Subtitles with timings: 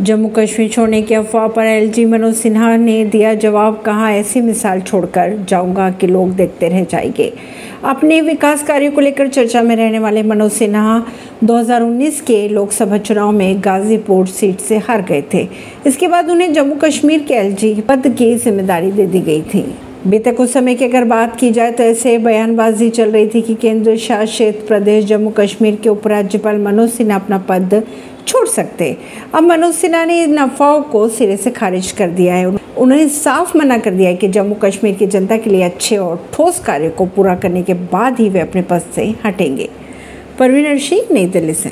[0.00, 4.80] जम्मू कश्मीर छोड़ने की अफवाह पर एलजी मनोज सिन्हा ने दिया जवाब, कहा, ऐसी मिसाल
[4.80, 7.32] छोड़कर जाऊँगा कि लोग देखते रह जाएँगे।
[7.84, 11.06] अपने विकास कार्यों को लेकर चर्चा में रहने वाले मनोज सिन्हा
[11.44, 15.48] 2019 के लोकसभा चुनाव में गाजीपुर सीट से हार गए थे।
[15.86, 19.74] इसके बाद उन्हें जम्मू कश्मीर के एलजी पद की ज़िम्मेदारी दे दी गई थी।
[20.06, 23.54] बीते कुछ समय की अगर बात की जाए तो ऐसे बयानबाजी चल रही थी कि
[23.54, 27.82] केंद्र शासित प्रदेश जम्मू कश्मीर के उपराज्यपाल मनोज सिन्हा अपना पद
[28.26, 28.96] छोड़ सकते।
[29.34, 33.58] अब मनोज सिन्हा ने इन अफवाहों को सिरे से खारिज कर दिया है। उन्होंने साफ़
[33.58, 36.88] मना कर दिया है कि जम्मू कश्मीर की जनता के लिए अच्छे और ठोस कार्य
[36.88, 39.68] को पूरा करने के बाद ही वे अपने पद से हटेंगे।
[40.38, 41.68] परवीन सिंह नई दिल्ली से।